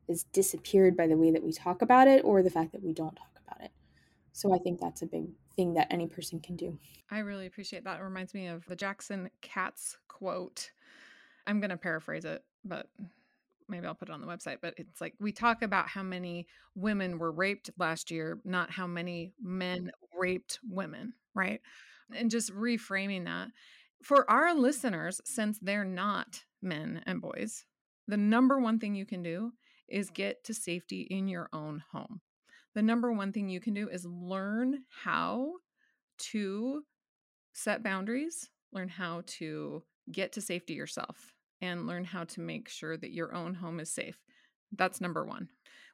is 0.08 0.24
disappeared 0.34 0.96
by 0.96 1.08
the 1.08 1.17
way 1.17 1.32
that 1.32 1.44
we 1.44 1.51
talk 1.51 1.82
about 1.82 2.08
it 2.08 2.24
or 2.24 2.44
the 2.44 2.50
fact 2.50 2.72
that 2.72 2.84
we 2.84 2.94
don't 2.94 3.15
talk 3.15 3.39
about 3.46 3.63
it. 3.63 3.72
So 4.34 4.53
I 4.53 4.58
think 4.58 4.79
that's 4.79 5.01
a 5.01 5.08
big 5.08 5.27
thing 5.55 5.74
that 5.75 5.88
any 5.89 6.08
person 6.08 6.39
can 6.39 6.55
do. 6.55 6.77
I 7.10 7.20
really 7.20 7.46
appreciate 7.46 7.84
that. 7.86 8.00
It 8.00 8.03
reminds 8.03 8.34
me 8.34 8.48
of 8.48 8.65
the 8.65 8.75
Jackson 8.75 9.29
Katz 9.41 9.98
quote. 10.08 10.72
I'm 11.48 11.60
going 11.60 11.70
to 11.70 11.77
paraphrase 11.77 12.25
it, 12.25 12.44
but 12.63 12.88
maybe 13.67 13.88
I'll 13.88 13.96
put 13.96 14.10
it 14.10 14.13
on 14.13 14.22
the 14.22 14.27
website. 14.27 14.58
But 14.62 14.74
it's 14.77 15.01
like 15.01 15.13
we 15.20 15.32
talk 15.32 15.62
about 15.62 15.88
how 15.88 16.03
many 16.03 16.48
women 16.75 17.17
were 17.17 17.32
raped 17.32 17.70
last 17.77 18.12
year, 18.12 18.39
not 18.44 18.72
how 18.72 18.88
many 18.88 19.34
men 19.41 19.91
raped 20.17 20.60
women, 20.70 21.13
right? 21.34 21.62
And 22.15 22.29
just 22.29 22.53
reframing 22.53 23.25
that. 23.25 23.50
For 24.03 24.29
our 24.29 24.53
listeners, 24.53 25.21
since 25.25 25.57
they're 25.59 25.85
not 25.85 26.43
men 26.61 27.01
and 27.05 27.21
boys, 27.21 27.65
the 28.07 28.17
number 28.17 28.59
one 28.59 28.79
thing 28.79 28.95
you 28.95 29.05
can 29.05 29.23
do 29.23 29.51
is 29.87 30.09
get 30.09 30.43
to 30.45 30.53
safety 30.53 31.01
in 31.01 31.27
your 31.27 31.49
own 31.53 31.83
home 31.91 32.21
the 32.75 32.81
number 32.81 33.11
one 33.11 33.31
thing 33.31 33.49
you 33.49 33.61
can 33.61 33.73
do 33.73 33.89
is 33.89 34.05
learn 34.05 34.83
how 34.89 35.53
to 36.17 36.83
set 37.53 37.81
boundaries, 37.81 38.49
learn 38.73 38.89
how 38.89 39.23
to 39.25 39.81
get 40.11 40.33
to 40.33 40.41
safety 40.41 40.73
yourself, 40.73 41.33
and 41.61 41.87
learn 41.87 42.03
how 42.03 42.25
to 42.25 42.41
make 42.41 42.67
sure 42.67 42.97
that 42.97 43.13
your 43.13 43.33
own 43.33 43.55
home 43.55 43.79
is 43.79 43.89
safe. 43.89 44.19
That's 44.73 44.99
number 44.99 45.23
one. 45.23 45.47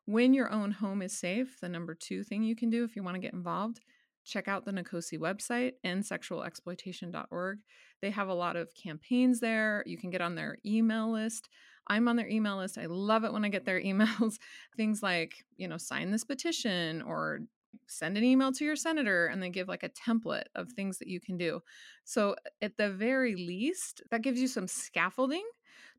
When 0.06 0.34
your 0.34 0.52
own 0.52 0.72
home 0.72 1.04
is 1.04 1.18
safe, 1.18 1.60
the 1.62 1.70
number 1.70 1.94
two 1.94 2.24
thing 2.24 2.44
you 2.44 2.56
can 2.56 2.72
do 2.72 2.84
if 2.84 2.96
you 2.96 3.04
want 3.04 3.16
to 3.16 3.22
get 3.22 3.34
involved, 3.34 3.80
check 4.26 4.48
out 4.48 4.66
the 4.66 4.72
NCOSE 4.72 5.20
website, 5.20 5.74
endsexualexploitation.org. 5.86 7.60
They 8.02 8.10
have 8.10 8.28
a 8.28 8.34
lot 8.34 8.56
of 8.56 8.74
campaigns 8.74 9.40
there. 9.40 9.84
You 9.86 9.98
can 9.98 10.10
get 10.10 10.22
on 10.22 10.36
their 10.36 10.58
email 10.66 11.12
list. 11.12 11.50
I'm 11.88 12.08
on 12.08 12.16
their 12.16 12.30
email 12.30 12.58
list. 12.58 12.78
I 12.78 12.86
love 12.86 13.24
it 13.24 13.34
when 13.34 13.46
I 13.46 13.50
get 13.50 13.66
their 13.66 13.82
emails. 13.84 14.36
Things 14.78 15.02
like, 15.04 15.46
you 15.58 15.68
know, 15.68 15.78
sign 15.78 16.12
this 16.12 16.24
petition 16.24 17.02
or 17.02 17.42
send 17.88 18.18
an 18.18 18.24
email 18.24 18.52
to 18.52 18.66
your 18.66 18.76
senator 18.76 19.28
and 19.28 19.42
they 19.42 19.50
give 19.50 19.68
like 19.68 19.84
a 19.84 19.90
template 19.90 20.48
of 20.56 20.72
things 20.72 20.98
that 21.00 21.08
you 21.08 21.20
can 21.20 21.38
do. 21.38 21.62
So, 22.04 22.36
at 22.62 22.78
the 22.78 22.90
very 22.90 23.36
least, 23.36 24.02
that 24.12 24.22
gives 24.22 24.40
you 24.42 24.48
some 24.48 24.68
scaffolding 24.68 25.46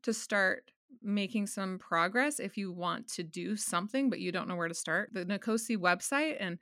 to 0.03 0.13
start 0.13 0.71
making 1.01 1.47
some 1.47 1.79
progress 1.79 2.39
if 2.39 2.55
you 2.55 2.71
want 2.71 3.07
to 3.07 3.23
do 3.23 3.55
something 3.55 4.09
but 4.09 4.19
you 4.19 4.31
don't 4.31 4.47
know 4.47 4.55
where 4.55 4.67
to 4.67 4.73
start. 4.73 5.09
The 5.11 5.25
NCOSE 5.25 5.77
website 5.77 6.37
and 6.39 6.59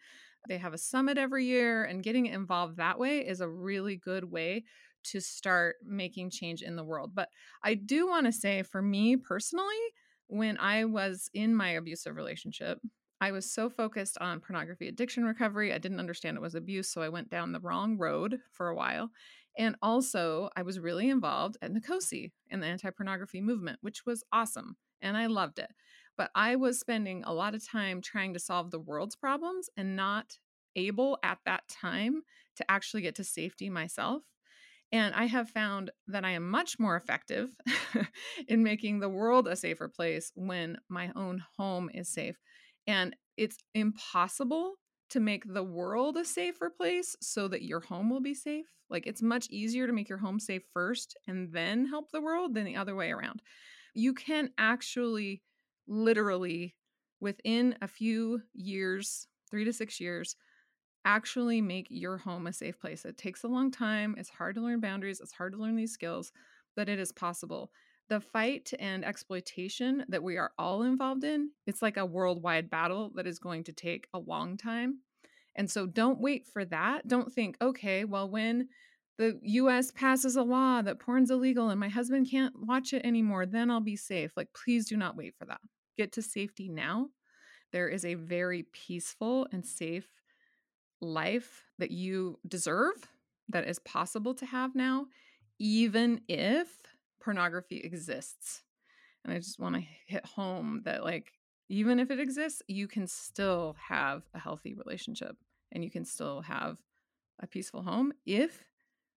they 0.47 0.57
have 0.57 0.73
a 0.73 0.77
summit 0.77 1.17
every 1.17 1.45
year 1.45 1.83
and 1.83 2.03
getting 2.03 2.25
involved 2.25 2.77
that 2.77 2.99
way 2.99 3.19
is 3.19 3.41
a 3.41 3.49
really 3.49 3.95
good 3.95 4.25
way 4.25 4.63
to 5.03 5.19
start 5.19 5.77
making 5.83 6.29
change 6.29 6.61
in 6.61 6.75
the 6.75 6.83
world. 6.83 7.11
But 7.13 7.29
I 7.63 7.73
do 7.73 8.07
want 8.07 8.25
to 8.25 8.31
say 8.31 8.63
for 8.63 8.81
me 8.81 9.17
personally, 9.17 9.65
when 10.27 10.57
I 10.57 10.85
was 10.85 11.29
in 11.33 11.55
my 11.55 11.69
abusive 11.71 12.15
relationship, 12.15 12.79
I 13.19 13.31
was 13.31 13.51
so 13.51 13.69
focused 13.69 14.17
on 14.19 14.39
pornography 14.39 14.87
addiction 14.87 15.23
recovery. 15.23 15.73
I 15.73 15.77
didn't 15.77 15.99
understand 15.99 16.37
it 16.37 16.41
was 16.41 16.55
abuse. 16.55 16.89
So 16.89 17.01
I 17.01 17.09
went 17.09 17.29
down 17.29 17.51
the 17.51 17.59
wrong 17.59 17.97
road 17.97 18.39
for 18.51 18.69
a 18.69 18.75
while. 18.75 19.09
And 19.57 19.75
also, 19.81 20.49
I 20.55 20.63
was 20.63 20.79
really 20.79 21.09
involved 21.09 21.57
at 21.61 21.71
NCOSE 21.71 22.31
in 22.49 22.61
the 22.61 22.67
anti 22.67 22.89
pornography 22.89 23.41
movement, 23.41 23.79
which 23.81 24.05
was 24.05 24.23
awesome. 24.31 24.77
And 25.01 25.17
I 25.17 25.27
loved 25.27 25.59
it. 25.59 25.69
But 26.17 26.31
I 26.35 26.55
was 26.55 26.79
spending 26.79 27.23
a 27.23 27.33
lot 27.33 27.55
of 27.55 27.67
time 27.67 28.01
trying 28.01 28.33
to 28.33 28.39
solve 28.39 28.71
the 28.71 28.79
world's 28.79 29.15
problems 29.15 29.69
and 29.77 29.95
not 29.95 30.37
able 30.75 31.17
at 31.23 31.39
that 31.45 31.67
time 31.67 32.21
to 32.57 32.69
actually 32.69 33.01
get 33.01 33.15
to 33.15 33.23
safety 33.23 33.69
myself. 33.69 34.23
And 34.91 35.15
I 35.15 35.25
have 35.25 35.49
found 35.49 35.91
that 36.07 36.25
I 36.25 36.31
am 36.31 36.49
much 36.49 36.77
more 36.77 36.97
effective 36.97 37.55
in 38.47 38.61
making 38.61 38.99
the 38.99 39.09
world 39.09 39.47
a 39.47 39.55
safer 39.55 39.87
place 39.87 40.31
when 40.35 40.77
my 40.89 41.11
own 41.15 41.43
home 41.57 41.89
is 41.93 42.09
safe. 42.09 42.37
And 42.87 43.15
it's 43.37 43.57
impossible 43.73 44.75
to 45.11 45.19
make 45.19 45.43
the 45.45 45.63
world 45.63 46.17
a 46.17 46.25
safer 46.25 46.69
place 46.69 47.15
so 47.21 47.47
that 47.47 47.63
your 47.63 47.79
home 47.79 48.09
will 48.09 48.21
be 48.21 48.33
safe. 48.33 48.65
Like 48.89 49.07
it's 49.07 49.21
much 49.21 49.47
easier 49.49 49.87
to 49.87 49.93
make 49.93 50.09
your 50.09 50.17
home 50.17 50.39
safe 50.39 50.63
first 50.73 51.17
and 51.27 51.51
then 51.53 51.85
help 51.85 52.11
the 52.11 52.21
world 52.21 52.53
than 52.53 52.65
the 52.65 52.75
other 52.75 52.95
way 52.95 53.11
around. 53.11 53.41
You 53.93 54.13
can 54.13 54.49
actually 54.57 55.41
literally 55.87 56.75
within 57.19 57.75
a 57.81 57.87
few 57.87 58.41
years, 58.53 59.27
3 59.49 59.65
to 59.65 59.73
6 59.73 59.99
years, 59.99 60.35
actually 61.05 61.61
make 61.61 61.87
your 61.89 62.17
home 62.17 62.47
a 62.47 62.53
safe 62.53 62.79
place. 62.79 63.05
It 63.05 63.17
takes 63.17 63.43
a 63.43 63.47
long 63.47 63.71
time. 63.71 64.15
It's 64.17 64.29
hard 64.29 64.55
to 64.55 64.61
learn 64.61 64.79
boundaries. 64.79 65.19
It's 65.19 65.31
hard 65.31 65.53
to 65.53 65.59
learn 65.59 65.75
these 65.75 65.93
skills, 65.93 66.31
but 66.75 66.89
it 66.89 66.99
is 66.99 67.11
possible. 67.11 67.71
The 68.09 68.19
fight 68.19 68.73
and 68.79 69.05
exploitation 69.05 70.03
that 70.09 70.23
we 70.23 70.37
are 70.37 70.51
all 70.57 70.83
involved 70.83 71.23
in, 71.23 71.51
it's 71.65 71.81
like 71.81 71.97
a 71.97 72.05
worldwide 72.05 72.69
battle 72.69 73.11
that 73.15 73.25
is 73.25 73.39
going 73.39 73.63
to 73.65 73.73
take 73.73 74.07
a 74.13 74.19
long 74.19 74.57
time. 74.57 74.99
And 75.55 75.69
so 75.69 75.85
don't 75.85 76.19
wait 76.19 76.45
for 76.47 76.65
that. 76.65 77.07
Don't 77.07 77.31
think, 77.31 77.57
okay, 77.61 78.05
well, 78.05 78.29
when 78.29 78.67
the 79.21 79.39
US 79.43 79.91
passes 79.91 80.35
a 80.35 80.41
law 80.41 80.81
that 80.81 80.99
porn's 80.99 81.29
illegal 81.29 81.69
and 81.69 81.79
my 81.79 81.89
husband 81.89 82.27
can't 82.29 82.55
watch 82.59 82.91
it 82.91 83.05
anymore, 83.05 83.45
then 83.45 83.69
I'll 83.69 83.79
be 83.79 83.95
safe. 83.95 84.31
Like, 84.35 84.49
please 84.53 84.87
do 84.87 84.97
not 84.97 85.15
wait 85.15 85.35
for 85.37 85.45
that. 85.45 85.61
Get 85.95 86.11
to 86.13 86.23
safety 86.23 86.67
now. 86.67 87.09
There 87.71 87.87
is 87.87 88.03
a 88.03 88.15
very 88.15 88.63
peaceful 88.73 89.47
and 89.51 89.63
safe 89.63 90.07
life 91.01 91.65
that 91.77 91.91
you 91.91 92.39
deserve, 92.47 92.95
that 93.49 93.67
is 93.67 93.77
possible 93.79 94.33
to 94.33 94.45
have 94.45 94.73
now, 94.73 95.05
even 95.59 96.21
if 96.27 96.67
pornography 97.21 97.77
exists. 97.77 98.63
And 99.23 99.31
I 99.31 99.37
just 99.37 99.59
want 99.59 99.75
to 99.75 99.83
hit 100.07 100.25
home 100.25 100.81
that, 100.85 101.03
like, 101.03 101.31
even 101.69 101.99
if 101.99 102.09
it 102.09 102.19
exists, 102.19 102.63
you 102.67 102.87
can 102.87 103.05
still 103.05 103.75
have 103.87 104.23
a 104.33 104.39
healthy 104.39 104.73
relationship 104.73 105.37
and 105.71 105.83
you 105.83 105.91
can 105.91 106.05
still 106.05 106.41
have 106.41 106.77
a 107.39 107.45
peaceful 107.45 107.83
home 107.83 108.11
if 108.25 108.63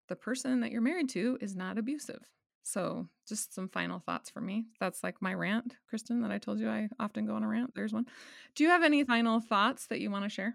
the 0.09 0.17
person 0.17 0.61
that 0.61 0.73
you're 0.73 0.81
married 0.81 1.09
to 1.11 1.39
is 1.41 1.57
not 1.57 1.79
abusive. 1.79 2.23
So, 2.65 3.09
just 3.29 3.53
some 3.55 3.69
final 3.69 3.99
thoughts 3.99 4.31
for 4.31 4.41
me. 4.41 4.67
That's 4.79 5.03
like 5.03 5.21
my 5.21 5.35
rant, 5.35 5.75
Kristen, 5.89 6.23
that 6.23 6.31
I 6.31 6.39
told 6.39 6.61
you 6.61 6.69
I 6.69 6.89
often 7.01 7.27
go 7.27 7.35
on 7.35 7.43
a 7.43 7.49
rant. 7.49 7.75
There's 7.75 7.93
one. 7.93 8.07
Do 8.55 8.63
you 8.63 8.71
have 8.71 8.85
any 8.85 9.03
final 9.05 9.41
thoughts 9.41 9.89
that 9.89 10.01
you 10.01 10.11
want 10.11 10.25
to 10.25 10.29
share? 10.29 10.55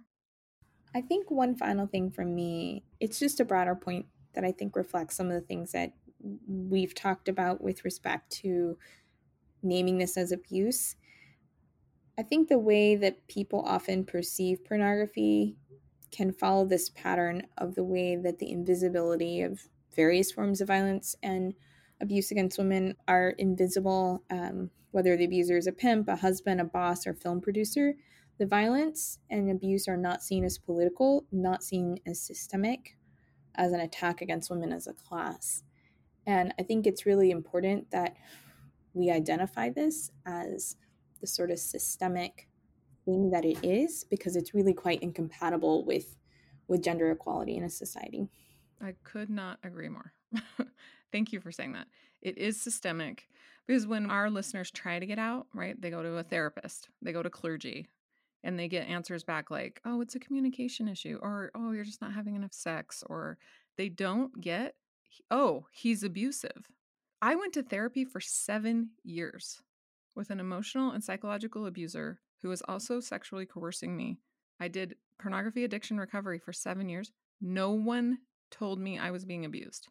I 0.95 1.01
think 1.01 1.29
one 1.29 1.55
final 1.55 1.85
thing 1.85 2.09
from 2.09 2.33
me, 2.33 2.83
it's 2.99 3.19
just 3.19 3.39
a 3.39 3.45
broader 3.45 3.75
point 3.75 4.05
that 4.35 4.45
I 4.45 4.51
think 4.51 4.75
reflects 4.75 5.15
some 5.17 5.27
of 5.27 5.33
the 5.33 5.41
things 5.41 5.73
that 5.73 5.93
we've 6.47 6.95
talked 6.95 7.27
about 7.27 7.61
with 7.61 7.83
respect 7.83 8.31
to 8.41 8.77
naming 9.61 9.97
this 9.97 10.17
as 10.17 10.31
abuse. 10.31 10.95
I 12.17 12.23
think 12.23 12.47
the 12.47 12.57
way 12.57 12.95
that 12.95 13.27
people 13.27 13.61
often 13.65 14.05
perceive 14.05 14.65
pornography 14.65 15.57
can 16.11 16.31
follow 16.31 16.65
this 16.65 16.89
pattern 16.89 17.43
of 17.57 17.75
the 17.75 17.83
way 17.83 18.15
that 18.15 18.39
the 18.39 18.51
invisibility 18.51 19.41
of 19.41 19.67
various 19.95 20.31
forms 20.31 20.61
of 20.61 20.67
violence 20.67 21.15
and 21.23 21.53
abuse 21.99 22.31
against 22.31 22.57
women 22.57 22.95
are 23.07 23.29
invisible, 23.37 24.23
um, 24.29 24.69
whether 24.91 25.17
the 25.17 25.25
abuser 25.25 25.57
is 25.57 25.67
a 25.67 25.71
pimp, 25.71 26.07
a 26.07 26.15
husband, 26.15 26.61
a 26.61 26.63
boss, 26.63 27.05
or 27.07 27.13
film 27.13 27.41
producer. 27.41 27.95
The 28.37 28.45
violence 28.45 29.19
and 29.29 29.49
abuse 29.49 29.87
are 29.87 29.97
not 29.97 30.21
seen 30.21 30.43
as 30.43 30.59
political, 30.59 31.25
not 31.31 31.63
seen 31.63 31.99
as 32.05 32.21
systemic, 32.21 32.95
as 33.55 33.71
an 33.71 33.79
attack 33.79 34.21
against 34.21 34.51
women 34.51 34.71
as 34.71 34.87
a 34.87 34.93
class. 34.93 35.63
And 36.27 36.53
I 36.59 36.63
think 36.63 36.85
it's 36.85 37.05
really 37.05 37.31
important 37.31 37.89
that 37.91 38.15
we 38.93 39.09
identify 39.09 39.69
this 39.69 40.11
as 40.25 40.75
the 41.19 41.27
sort 41.27 41.49
of 41.49 41.57
systemic 41.57 42.46
thing 43.07 43.31
that 43.31 43.45
it 43.45 43.57
is 43.63 44.03
because 44.03 44.35
it's 44.35 44.53
really 44.53 44.73
quite 44.73 45.01
incompatible 45.01 45.85
with 45.85 46.17
with 46.67 46.83
gender 46.83 47.09
equality 47.09 47.55
in 47.55 47.63
a 47.63 47.69
society. 47.69 48.27
I 48.81 48.93
could 49.05 49.29
not 49.29 49.57
agree 49.63 49.87
more. 49.87 50.11
Thank 51.11 51.31
you 51.31 51.39
for 51.39 51.51
saying 51.51 51.71
that. 51.73 51.87
It 52.21 52.37
is 52.37 52.59
systemic 52.59 53.29
because 53.65 53.87
when 53.87 54.11
our 54.11 54.29
listeners 54.29 54.69
try 54.69 54.99
to 54.99 55.05
get 55.05 55.17
out, 55.17 55.47
right, 55.53 55.79
they 55.81 55.89
go 55.89 56.03
to 56.03 56.17
a 56.17 56.23
therapist, 56.23 56.89
they 57.01 57.13
go 57.13 57.23
to 57.23 57.29
clergy, 57.29 57.87
and 58.43 58.59
they 58.59 58.67
get 58.67 58.87
answers 58.87 59.23
back 59.23 59.49
like, 59.49 59.79
oh, 59.85 60.01
it's 60.01 60.15
a 60.15 60.19
communication 60.19 60.89
issue, 60.89 61.17
or 61.21 61.51
oh, 61.55 61.71
you're 61.71 61.85
just 61.85 62.01
not 62.01 62.13
having 62.13 62.35
enough 62.35 62.53
sex, 62.53 63.03
or 63.07 63.37
they 63.77 63.87
don't 63.87 64.41
get, 64.41 64.75
oh, 65.31 65.65
he's 65.71 66.03
abusive. 66.03 66.69
I 67.21 67.35
went 67.35 67.53
to 67.53 67.63
therapy 67.63 68.03
for 68.03 68.19
seven 68.19 68.91
years 69.03 69.61
with 70.15 70.29
an 70.29 70.39
emotional 70.39 70.91
and 70.91 71.03
psychological 71.03 71.65
abuser 71.65 72.19
who 72.41 72.49
was 72.49 72.61
also 72.67 72.99
sexually 72.99 73.45
coercing 73.45 73.95
me. 73.95 74.19
I 74.59 74.67
did 74.67 74.95
pornography 75.19 75.63
addiction 75.63 75.99
recovery 75.99 76.39
for 76.39 76.53
seven 76.53 76.89
years. 76.89 77.11
No 77.41 77.71
one 77.71 78.19
told 78.51 78.79
me 78.79 78.97
I 78.97 79.11
was 79.11 79.25
being 79.25 79.45
abused. 79.45 79.87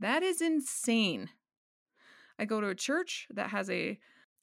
That 0.00 0.22
is 0.22 0.40
insane. 0.40 1.30
I 2.38 2.44
go 2.44 2.60
to 2.60 2.68
a 2.68 2.74
church 2.74 3.26
that 3.30 3.50
has 3.50 3.68
a 3.70 3.98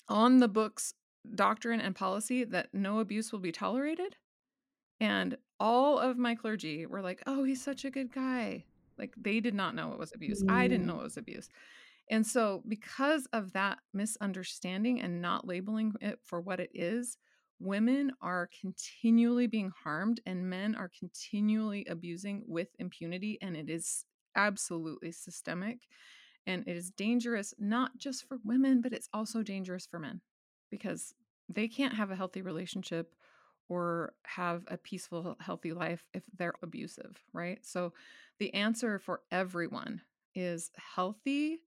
on 0.08 0.38
the 0.38 0.48
books 0.48 0.94
doctrine 1.36 1.82
and 1.82 1.96
policy 1.96 2.44
that 2.46 2.70
no 2.74 3.00
abuse 3.00 3.32
will 3.32 3.40
be 3.40 3.52
tolerated. 3.52 4.16
And 5.00 5.38
all 5.60 6.00
of 6.00 6.18
my 6.18 6.36
clergy 6.36 6.86
were 6.86 7.02
like, 7.02 7.22
oh, 7.28 7.44
he's 7.44 7.64
such 7.64 7.86
a 7.86 7.92
good 7.92 8.14
guy. 8.14 8.66
Like 8.98 9.14
they 9.18 9.40
did 9.40 9.54
not 9.54 9.76
know 9.76 9.92
it 9.94 10.00
was 10.00 10.12
abuse. 10.14 10.44
Mm. 10.44 10.52
I 10.52 10.68
didn't 10.68 10.86
mm. 10.86 10.90
know 10.90 11.00
it 11.00 11.04
was 11.04 11.18
abuse. 11.18 11.50
And 12.10 12.26
so, 12.26 12.64
because 12.68 13.28
of 13.34 13.54
that 13.54 13.80
misunderstanding 13.94 15.02
and 15.02 15.22
not 15.22 15.48
labeling 15.48 15.94
it 16.02 16.20
for 16.24 16.40
what 16.40 16.60
it 16.60 16.72
is, 16.74 17.18
women 17.60 18.12
are 18.22 18.50
continually 18.62 19.48
being 19.48 19.72
harmed 19.84 20.22
and 20.26 20.50
men 20.50 20.76
are 20.76 20.92
continually 20.98 21.86
abusing 21.90 22.44
with 22.48 22.70
impunity. 22.80 23.38
And 23.42 23.58
it 23.58 23.70
is 23.70 24.06
absolutely 24.36 25.12
systemic. 25.12 25.80
And 26.46 26.66
it 26.66 26.78
is 26.78 26.92
dangerous, 26.92 27.54
not 27.60 27.98
just 27.98 28.26
for 28.26 28.38
women, 28.46 28.82
but 28.82 28.94
it's 28.94 29.10
also 29.14 29.44
dangerous 29.44 29.86
for 29.86 30.00
men 30.00 30.22
because 30.72 31.14
they 31.50 31.68
can't 31.68 31.94
have 31.94 32.12
a 32.12 32.16
healthy 32.16 32.42
relationship 32.42 33.14
or 33.70 34.14
have 34.24 34.64
a 34.68 34.78
peaceful, 34.78 35.36
healthy 35.42 35.74
life 35.74 36.06
if 36.14 36.24
they're 36.38 36.54
abusive, 36.64 37.22
right? 37.34 37.60
So 37.66 37.92
the 38.40 38.54
answer 38.54 38.98
for 39.00 39.22
everyone 39.30 40.02
is 40.36 40.72
healthy, 40.96 41.60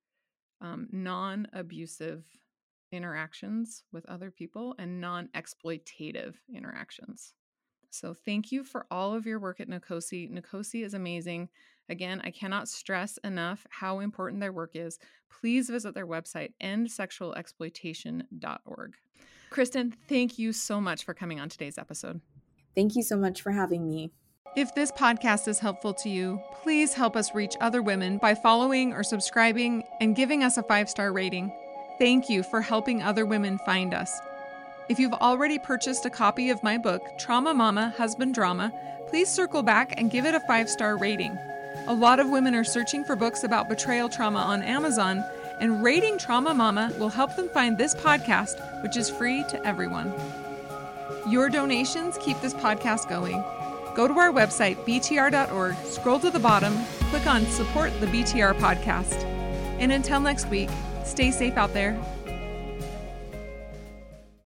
um, 0.61 0.88
non 0.92 1.49
abusive 1.53 2.25
interactions 2.92 3.83
with 3.92 4.07
other 4.07 4.31
people 4.31 4.75
and 4.79 5.01
non 5.01 5.29
exploitative 5.35 6.37
interactions. 6.55 7.35
So 7.90 8.14
thank 8.14 8.53
you 8.53 8.62
for 8.64 8.87
all 8.90 9.14
of 9.14 9.27
your 9.27 9.40
work 9.40 9.61
at 9.61 9.68
NCOSE. 9.68 10.33
NCOSE 10.33 10.83
is 10.85 10.94
amazing. 10.94 11.51
Again, 11.88 12.20
I 12.23 12.31
cannot 12.31 12.68
stress 12.68 13.18
enough 13.25 13.66
how 13.68 13.99
important 13.99 14.40
their 14.40 14.53
work 14.53 14.70
is. 14.75 15.01
Please 15.29 15.68
visit 15.68 15.92
their 15.94 16.07
website, 16.07 16.53
endsexualexploitation.org. 16.62 18.94
Kristen, 19.51 19.92
thank 20.09 20.38
you 20.38 20.53
so 20.53 20.81
much 20.81 21.05
for 21.05 21.14
coming 21.14 21.40
on 21.40 21.49
today's 21.49 21.79
episode. 21.79 22.20
Thank 22.77 22.94
you 22.94 23.03
so 23.03 23.16
much 23.16 23.42
for 23.42 23.51
having 23.51 23.88
me. 23.88 24.12
If 24.57 24.74
this 24.74 24.90
podcast 24.90 25.46
is 25.46 25.61
helpful 25.61 25.94
to 25.94 26.09
you, 26.09 26.42
please 26.64 26.92
help 26.92 27.14
us 27.14 27.37
reach 27.37 27.57
other 27.61 27.83
women 27.83 28.18
by 28.18 28.35
following 28.35 28.92
or 28.92 29.05
subscribing 29.05 29.85
and 30.00 30.16
giving 30.16 30.42
us 30.42 30.57
a 30.57 30.64
five 30.64 30.90
star 30.90 31.12
rating. 31.12 31.53
Thank 31.98 32.29
you 32.29 32.42
for 32.42 32.61
helping 32.61 33.00
other 33.00 33.24
women 33.24 33.59
find 33.59 33.94
us. 33.94 34.20
If 34.88 34.98
you've 34.98 35.12
already 35.14 35.61
purchased 35.61 36.05
a 36.05 36.11
copy 36.11 36.50
of 36.50 36.64
my 36.64 36.79
book, 36.79 37.16
Trauma 37.16 37.55
Mama 37.55 37.94
Husband 37.96 38.35
Drama, 38.35 38.72
please 39.09 39.29
circle 39.29 39.62
back 39.62 39.94
and 39.96 40.11
give 40.11 40.26
it 40.26 40.35
a 40.35 40.40
five 40.40 40.68
star 40.68 40.96
rating. 40.96 41.38
A 41.87 41.94
lot 41.94 42.18
of 42.18 42.29
women 42.29 42.57
are 42.57 42.64
searching 42.64 43.05
for 43.05 43.14
books 43.14 43.44
about 43.44 43.68
betrayal 43.68 44.09
trauma 44.09 44.40
on 44.40 44.62
Amazon, 44.64 45.24
and 45.61 45.85
rating 45.85 46.18
Trauma 46.18 46.55
Mama 46.55 46.92
will 46.98 47.09
help 47.09 47.37
them 47.37 47.48
find 47.50 47.79
this 47.79 47.94
podcast, 47.94 48.83
which 48.83 48.96
is 48.96 49.09
free 49.09 49.44
to 49.44 49.64
everyone. 49.64 50.12
Your 51.29 51.48
donations 51.48 52.18
keep 52.20 52.40
this 52.40 52.55
podcast 52.55 53.09
going. 53.09 53.44
Go 53.94 54.09
to 54.09 54.14
our 54.18 54.33
website, 54.33 54.76
btr.org, 54.85 55.76
scroll 55.85 56.18
to 56.20 56.31
the 56.31 56.38
bottom, 56.38 56.76
click 57.11 57.26
on 57.26 57.44
Support 57.46 57.98
the 58.00 58.07
BTR 58.07 58.55
Podcast. 58.55 59.24
And 59.79 59.92
until 59.92 60.20
next 60.20 60.48
week, 60.48 60.70
stay 61.05 61.31
safe 61.31 61.57
out 61.57 61.72
there 61.72 62.00